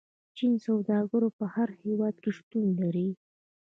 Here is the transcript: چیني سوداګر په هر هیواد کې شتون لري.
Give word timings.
چیني 0.35 0.57
سوداګر 0.67 1.21
په 1.39 1.45
هر 1.55 1.69
هیواد 1.83 2.15
کې 2.23 2.31
شتون 2.37 2.65
لري. 2.81 3.09